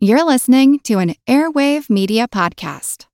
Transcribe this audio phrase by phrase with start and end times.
[0.00, 3.06] You're listening to an Airwave Media Podcast.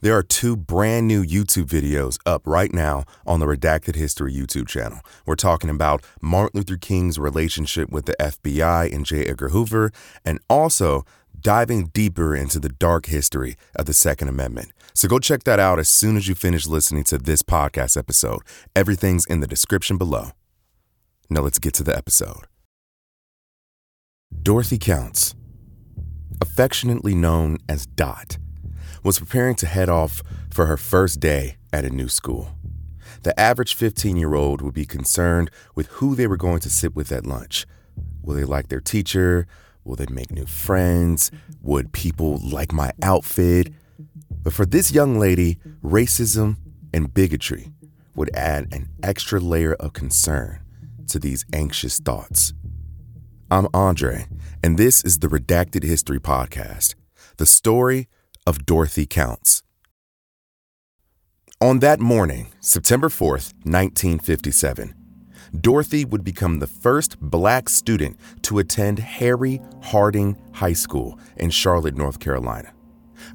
[0.00, 4.66] There are two brand new YouTube videos up right now on the Redacted History YouTube
[4.66, 5.00] channel.
[5.26, 9.26] We're talking about Martin Luther King's relationship with the FBI and J.
[9.26, 9.92] Edgar Hoover,
[10.24, 11.04] and also
[11.38, 14.72] diving deeper into the dark history of the Second Amendment.
[14.94, 18.40] So go check that out as soon as you finish listening to this podcast episode.
[18.74, 20.30] Everything's in the description below.
[21.28, 22.46] Now let's get to the episode.
[24.42, 25.34] Dorothy Counts,
[26.40, 28.38] affectionately known as Dot,
[29.02, 32.50] was preparing to head off for her first day at a new school.
[33.22, 36.96] The average 15 year old would be concerned with who they were going to sit
[36.96, 37.66] with at lunch.
[38.22, 39.46] Will they like their teacher?
[39.84, 41.30] Will they make new friends?
[41.62, 43.72] Would people like my outfit?
[44.42, 46.56] But for this young lady, racism
[46.94, 47.72] and bigotry
[48.14, 50.60] would add an extra layer of concern
[51.08, 52.52] to these anxious thoughts.
[53.52, 54.26] I'm Andre,
[54.62, 56.94] and this is the Redacted History Podcast,
[57.36, 58.06] the story
[58.46, 59.64] of Dorothy Counts.
[61.60, 64.94] On that morning, September 4th, 1957,
[65.60, 71.96] Dorothy would become the first black student to attend Harry Harding High School in Charlotte,
[71.96, 72.72] North Carolina,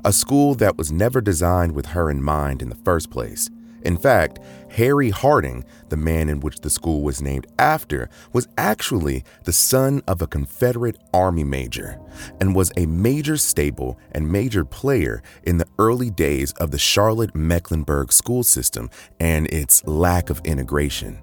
[0.05, 3.49] a school that was never designed with her in mind in the first place.
[3.85, 4.39] In fact,
[4.71, 10.01] Harry Harding, the man in which the school was named after, was actually the son
[10.07, 11.99] of a Confederate Army major
[12.41, 17.35] and was a major staple and major player in the early days of the Charlotte
[17.35, 21.19] Mecklenburg school system and its lack of integration.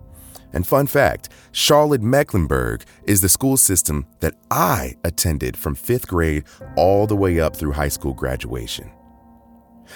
[0.52, 6.44] And fun fact Charlotte Mecklenburg is the school system that I attended from fifth grade
[6.76, 8.92] all the way up through high school graduation.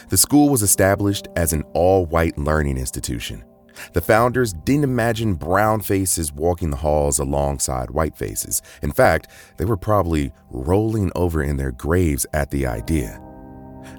[0.09, 3.45] The school was established as an all white learning institution.
[3.93, 8.63] The founders didn't imagine brown faces walking the halls alongside white faces.
[8.83, 13.21] In fact, they were probably rolling over in their graves at the idea.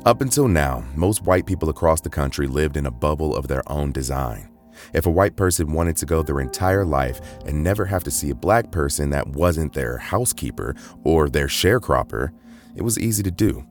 [0.05, 3.63] Up until now, most white people across the country lived in a bubble of their
[3.71, 4.49] own design.
[4.93, 8.29] If a white person wanted to go their entire life and never have to see
[8.29, 12.31] a black person that wasn't their housekeeper or their sharecropper,
[12.75, 13.65] it was easy to do.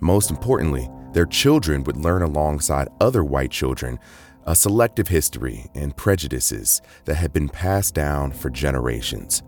[0.00, 3.98] Most importantly, their children would learn alongside other white children
[4.46, 9.42] a selective history and prejudices that had been passed down for generations.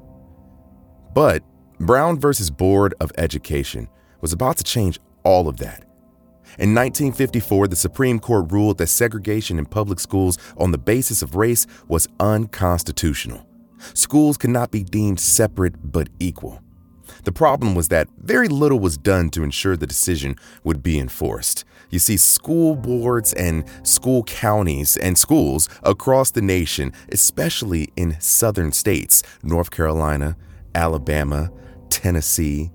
[1.13, 1.43] But
[1.79, 3.89] Brown versus Board of Education
[4.21, 5.83] was about to change all of that.
[6.59, 11.35] In 1954, the Supreme Court ruled that segregation in public schools on the basis of
[11.35, 13.47] race was unconstitutional.
[13.93, 16.63] Schools could not be deemed separate but equal.
[17.27, 21.65] The problem was that very little was done to ensure the decision would be enforced.
[21.91, 28.71] You see, school boards and school counties and schools across the nation, especially in southern
[28.71, 30.37] states, North Carolina,
[30.73, 31.51] Alabama,
[31.91, 32.71] Tennessee,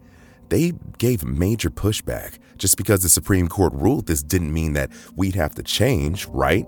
[0.49, 2.37] they gave major pushback.
[2.57, 6.67] Just because the Supreme Court ruled this didn't mean that we'd have to change, right?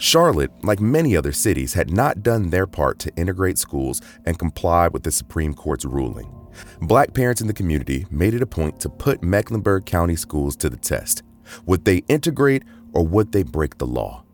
[0.00, 4.88] Charlotte, like many other cities, had not done their part to integrate schools and comply
[4.88, 6.34] with the Supreme Court's ruling.
[6.80, 10.70] Black parents in the community made it a point to put Mecklenburg County schools to
[10.70, 11.22] the test.
[11.66, 12.62] Would they integrate
[12.94, 14.24] or would they break the law?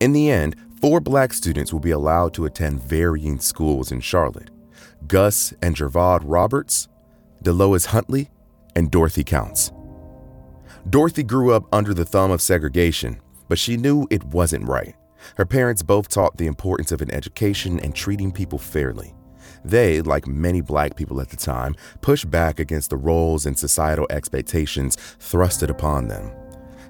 [0.00, 4.50] In the end, four black students will be allowed to attend varying schools in Charlotte
[5.06, 6.88] Gus and Girvaud Roberts,
[7.44, 8.28] Delois Huntley,
[8.74, 9.70] and Dorothy Counts.
[10.88, 14.94] Dorothy grew up under the thumb of segregation but she knew it wasn't right.
[15.36, 19.12] Her parents both taught the importance of an education and treating people fairly.
[19.64, 24.06] They, like many black people at the time, pushed back against the roles and societal
[24.08, 26.30] expectations thrusted upon them.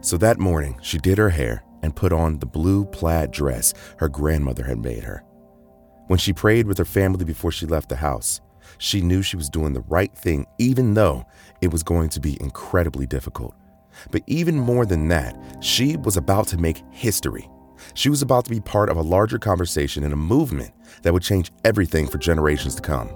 [0.03, 4.11] So that morning, she did her hair and put on the blue plaid dress her
[4.11, 5.25] grandmother had made her.
[6.09, 8.43] When she prayed with her family before she left the house,
[8.77, 11.25] she knew she was doing the right thing, even though
[11.63, 13.55] it was going to be incredibly difficult.
[14.11, 17.49] But even more than that, she was about to make history.
[17.95, 20.73] She was about to be part of a larger conversation and a movement
[21.03, 23.11] that would change everything for generations to come.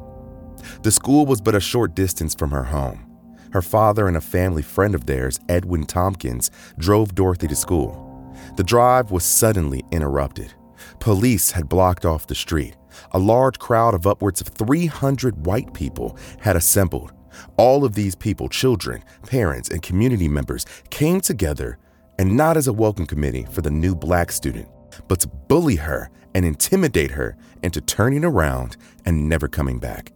[0.83, 3.07] The school was but a short distance from her home.
[3.53, 8.35] Her father and a family friend of theirs, Edwin Tompkins, drove Dorothy to school.
[8.57, 10.53] The drive was suddenly interrupted.
[10.99, 12.77] Police had blocked off the street.
[13.13, 17.13] A large crowd of upwards of 300 white people had assembled,
[17.57, 21.79] all of these people, children, parents, and community members, came together
[22.19, 24.69] and not as a welcome committee for the new black student,
[25.09, 30.13] but to bully her and intimidate her into turning around and never coming back.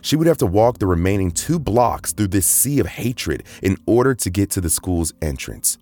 [0.00, 3.76] She would have to walk the remaining two blocks through this sea of hatred in
[3.86, 5.78] order to get to the school's entrance.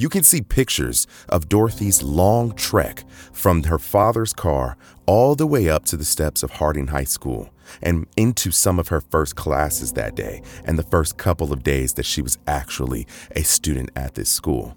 [0.00, 3.02] You can see pictures of Dorothy's long trek
[3.32, 7.50] from her father's car all the way up to the steps of Harding High School
[7.82, 11.94] and into some of her first classes that day and the first couple of days
[11.94, 14.76] that she was actually a student at this school.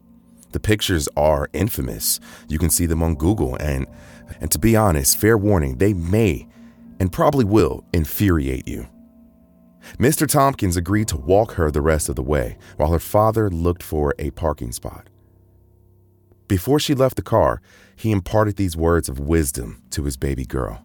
[0.54, 2.20] The pictures are infamous.
[2.48, 3.86] You can see them on Google and
[4.40, 6.48] and to be honest, fair warning, they may
[7.00, 8.88] and probably will infuriate you.
[10.00, 10.28] Mr.
[10.28, 14.16] Tompkins agreed to walk her the rest of the way while her father looked for
[14.18, 15.11] a parking spot.
[16.52, 17.62] Before she left the car,
[17.96, 20.84] he imparted these words of wisdom to his baby girl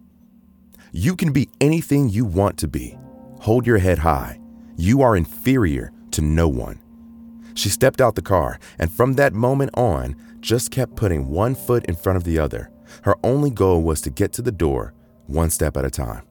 [0.93, 2.97] You can be anything you want to be.
[3.41, 4.39] Hold your head high.
[4.77, 6.79] You are inferior to no one.
[7.53, 11.83] She stepped out the car and from that moment on just kept putting one foot
[11.87, 12.71] in front of the other.
[13.01, 14.93] Her only goal was to get to the door
[15.25, 16.25] one step at a time.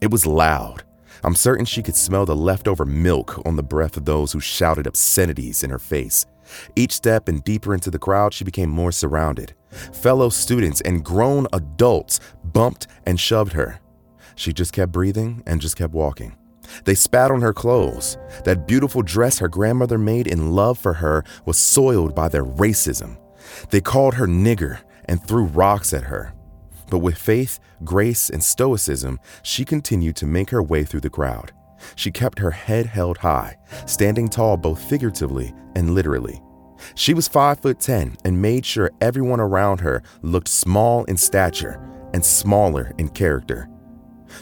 [0.00, 0.84] It was loud.
[1.22, 4.86] I'm certain she could smell the leftover milk on the breath of those who shouted
[4.86, 6.24] obscenities in her face.
[6.76, 9.54] Each step and deeper into the crowd, she became more surrounded.
[9.92, 13.80] Fellow students and grown adults bumped and shoved her.
[14.34, 16.36] She just kept breathing and just kept walking.
[16.84, 18.16] They spat on her clothes.
[18.44, 23.18] That beautiful dress her grandmother made in love for her was soiled by their racism.
[23.70, 26.34] They called her nigger and threw rocks at her.
[26.90, 31.52] But with faith, grace, and stoicism, she continued to make her way through the crowd.
[31.96, 36.40] She kept her head held high, standing tall both figuratively and literally.
[36.94, 41.80] She was 5 foot 10 and made sure everyone around her looked small in stature
[42.14, 43.68] and smaller in character.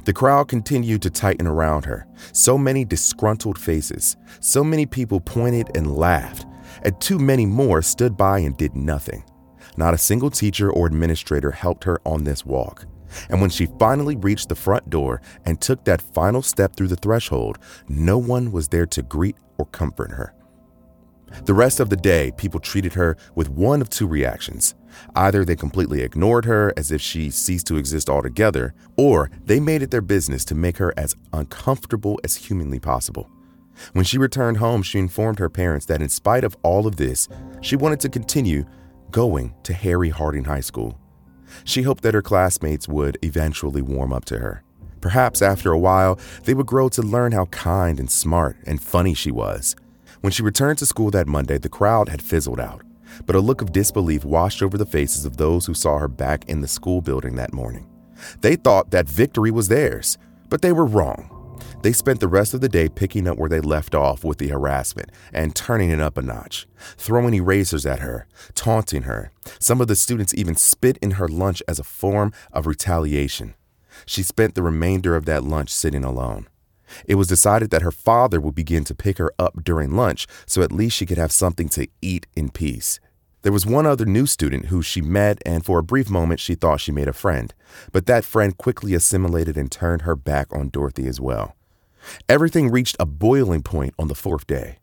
[0.05, 2.07] The crowd continued to tighten around her.
[2.33, 6.47] So many disgruntled faces, so many people pointed and laughed,
[6.83, 9.25] and too many more stood by and did nothing.
[9.77, 12.87] Not a single teacher or administrator helped her on this walk.
[13.29, 16.97] And when she finally reached the front door and took that final step through the
[16.97, 17.59] threshold,
[17.89, 20.35] no one was there to greet or comfort her.
[21.45, 24.75] The rest of the day, people treated her with one of two reactions.
[25.15, 29.83] Either they completely ignored her as if she ceased to exist altogether, or they made
[29.83, 33.29] it their business to make her as uncomfortable as humanly possible.
[33.93, 37.29] When she returned home, she informed her parents that in spite of all of this,
[37.61, 38.65] she wanted to continue
[39.11, 40.99] going to Harry Harding High School.
[41.65, 44.63] She hoped that her classmates would eventually warm up to her.
[45.01, 49.15] Perhaps after a while, they would grow to learn how kind and smart and funny
[49.15, 49.77] she was.
[50.21, 52.83] When she returned to school that Monday, the crowd had fizzled out,
[53.27, 56.49] but a look of disbelief washed over the faces of those who saw her back
[56.49, 57.87] in the school building that morning.
[58.41, 61.36] They thought that victory was theirs, but they were wrong.
[61.87, 64.49] They spent the rest of the day picking up where they left off with the
[64.49, 66.67] harassment and turning it up a notch,
[66.97, 69.31] throwing erasers at her, taunting her.
[69.61, 73.55] Some of the students even spit in her lunch as a form of retaliation.
[74.05, 76.49] She spent the remainder of that lunch sitting alone.
[77.07, 80.63] It was decided that her father would begin to pick her up during lunch so
[80.63, 82.99] at least she could have something to eat in peace.
[83.43, 86.57] There was one other new student who she met, and for a brief moment she
[86.57, 87.55] thought she made a friend.
[87.93, 91.55] But that friend quickly assimilated and turned her back on Dorothy as well.
[92.29, 94.79] Everything reached a boiling point on the fourth day.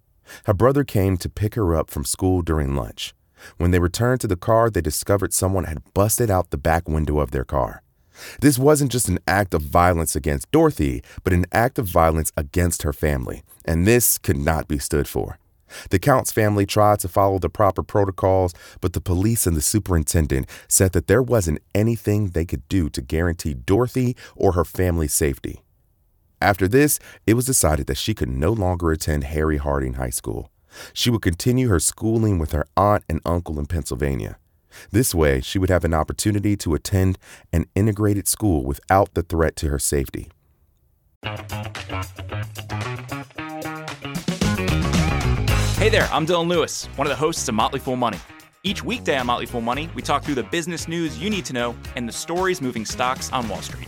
[0.46, 3.14] Her brother came to pick her up from school during lunch.
[3.58, 7.20] When they returned to the car, they discovered someone had busted out the back window
[7.20, 7.82] of their car.
[8.42, 12.84] This wasn't just an act of violence against Dorothy, but an act of violence against
[12.84, 15.40] her family, and this could not be stood for.
[15.90, 20.48] The Counts family tried to follow the proper protocols, but the police and the superintendent
[20.68, 25.64] said that there wasn't anything they could do to guarantee Dorothy or her family's safety.
[26.44, 30.52] After this, it was decided that she could no longer attend Harry Harding High School.
[30.92, 34.38] She would continue her schooling with her aunt and uncle in Pennsylvania.
[34.92, 37.18] This way, she would have an opportunity to attend
[37.54, 40.32] an integrated school without the threat to her safety.
[45.78, 48.20] Hey there, I'm Dylan Lewis, one of the hosts of Motley Fool Money.
[48.64, 51.54] Each weekday on Motley Fool Money, we talk through the business news you need to
[51.54, 53.88] know and the stories moving stocks on Wall Street.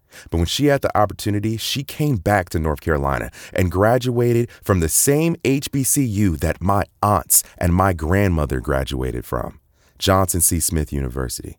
[0.29, 4.79] But when she had the opportunity, she came back to North Carolina and graduated from
[4.79, 9.59] the same HBCU that my aunts and my grandmother graduated from,
[9.97, 10.59] Johnson C.
[10.59, 11.57] Smith University.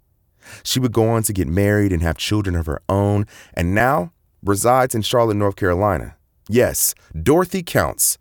[0.62, 4.12] She would go on to get married and have children of her own, and now
[4.42, 6.16] resides in Charlotte, North Carolina.
[6.48, 8.18] Yes, Dorothy Counts,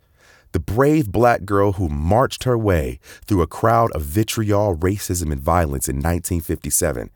[0.52, 5.40] the brave black girl who marched her way through a crowd of vitriol, racism, and
[5.40, 7.10] violence in 1957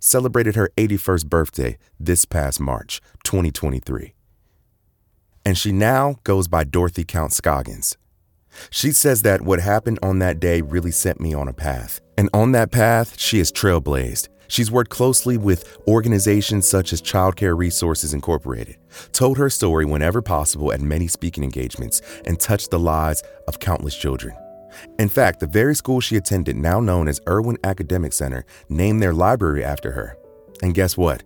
[0.00, 4.14] celebrated her 81st birthday this past March 2023.
[5.44, 7.96] and she now goes by Dorothy Counts Scoggins.
[8.70, 12.00] She says that what happened on that day really set me on a path.
[12.18, 14.28] And on that path, she has trailblazed.
[14.48, 18.76] She's worked closely with organizations such as Child Care Resources Incorporated,
[19.12, 23.96] told her story whenever possible at many speaking engagements, and touched the lives of countless
[23.96, 24.34] children.
[24.98, 29.14] In fact, the very school she attended, now known as Irwin Academic Center, named their
[29.14, 30.16] library after her.
[30.62, 31.22] And guess what?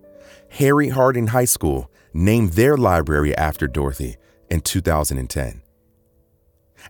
[0.49, 4.17] Harry Harding High School named their library after Dorothy
[4.49, 5.61] in 2010.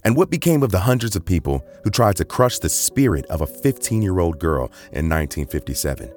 [0.04, 3.42] And what became of the hundreds of people who tried to crush the spirit of
[3.42, 6.12] a 15 year old girl in 1957?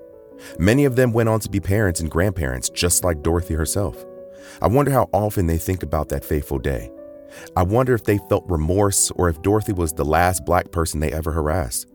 [0.58, 4.04] Many of them went on to be parents and grandparents, just like Dorothy herself.
[4.60, 6.90] I wonder how often they think about that fateful day.
[7.56, 11.12] I wonder if they felt remorse or if Dorothy was the last black person they
[11.12, 11.86] ever harassed.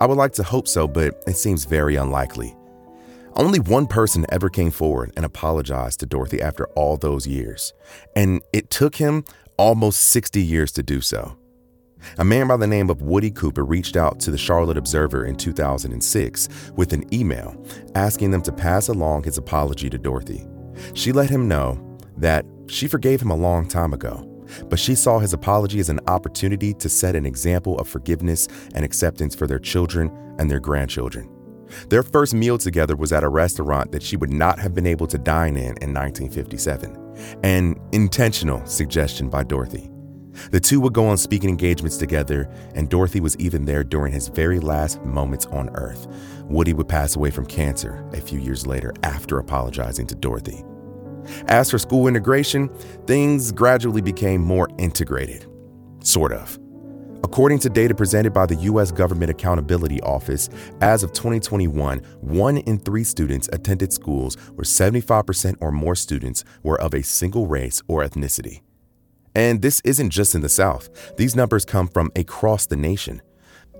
[0.00, 2.56] I would like to hope so, but it seems very unlikely.
[3.36, 7.72] Only one person ever came forward and apologized to Dorothy after all those years,
[8.16, 9.24] and it took him
[9.56, 11.36] almost 60 years to do so.
[12.18, 15.36] A man by the name of Woody Cooper reached out to the Charlotte Observer in
[15.36, 17.62] 2006 with an email
[17.94, 20.46] asking them to pass along his apology to Dorothy.
[20.94, 24.26] She let him know that she forgave him a long time ago,
[24.68, 28.84] but she saw his apology as an opportunity to set an example of forgiveness and
[28.84, 31.28] acceptance for their children and their grandchildren.
[31.88, 35.06] Their first meal together was at a restaurant that she would not have been able
[35.06, 39.90] to dine in in 1957, an intentional suggestion by Dorothy.
[40.50, 44.28] The two would go on speaking engagements together, and Dorothy was even there during his
[44.28, 46.06] very last moments on Earth.
[46.44, 50.64] Woody would pass away from cancer a few years later after apologizing to Dorothy.
[51.46, 52.68] As for school integration,
[53.06, 55.46] things gradually became more integrated.
[56.02, 56.58] Sort of.
[57.22, 58.90] According to data presented by the U.S.
[58.90, 60.48] Government Accountability Office,
[60.80, 66.80] as of 2021, one in three students attended schools where 75% or more students were
[66.80, 68.62] of a single race or ethnicity.
[69.34, 73.22] And this isn't just in the South, these numbers come from across the nation.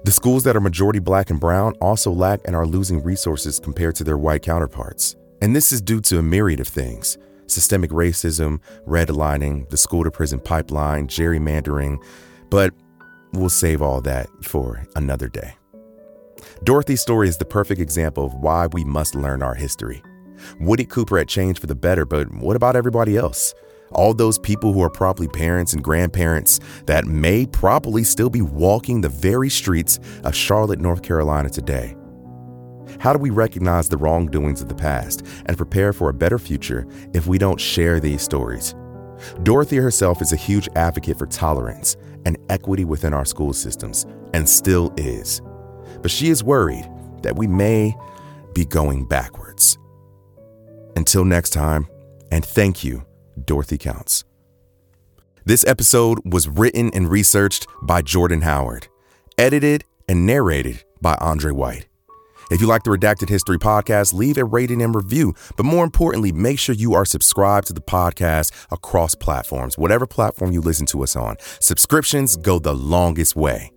[0.04, 3.96] The schools that are majority black and brown also lack and are losing resources compared
[3.96, 5.16] to their white counterparts.
[5.42, 7.18] And this is due to a myriad of things
[7.50, 12.02] systemic racism, redlining, the school to prison pipeline, gerrymandering.
[12.50, 12.74] But
[13.32, 15.54] We'll save all that for another day.
[16.64, 20.02] Dorothy's story is the perfect example of why we must learn our history.
[20.58, 23.54] Woody Cooper had changed for the better, but what about everybody else?
[23.92, 29.00] All those people who are probably parents and grandparents that may probably still be walking
[29.00, 31.96] the very streets of Charlotte, North Carolina today.
[33.00, 36.86] How do we recognize the wrongdoings of the past and prepare for a better future
[37.14, 38.74] if we don't share these stories?
[39.42, 44.04] Dorothy herself is a huge advocate for tolerance and equity within our school systems,
[44.34, 45.40] and still is.
[46.02, 46.86] But she is worried
[47.22, 47.96] that we may
[48.54, 49.78] be going backwards.
[50.94, 51.86] Until next time,
[52.30, 53.06] and thank you,
[53.42, 54.24] Dorothy Counts.
[55.46, 58.88] This episode was written and researched by Jordyn Howard,
[59.38, 61.89] edited and narrated by Andre White.
[62.50, 65.34] If you like the Redacted History podcast, leave a rating and review.
[65.56, 70.50] But more importantly, make sure you are subscribed to the podcast across platforms, whatever platform
[70.50, 71.36] you listen to us on.
[71.60, 73.70] Subscriptions go the longest way.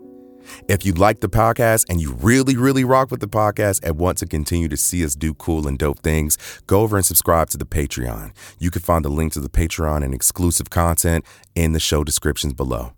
[0.68, 4.18] If you like the podcast and you really, really rock with the podcast and want
[4.18, 6.38] to continue to see us do cool and dope things,
[6.68, 8.34] go over and subscribe to the Patreon.
[8.60, 11.26] You can find the link to the Patreon and exclusive content
[11.56, 12.94] in the show descriptions below.